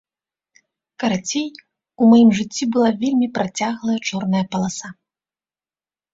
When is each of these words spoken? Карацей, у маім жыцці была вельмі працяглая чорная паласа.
Карацей, 1.03 1.45
у 2.05 2.07
маім 2.13 2.29
жыцці 2.39 2.63
была 2.77 2.89
вельмі 3.05 3.27
працяглая 3.37 3.99
чорная 4.09 4.43
паласа. 4.57 4.87